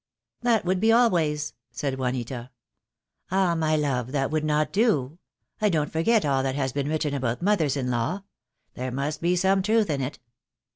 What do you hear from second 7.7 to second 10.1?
in law. There must be some truth in